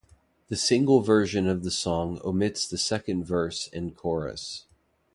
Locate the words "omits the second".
2.25-3.23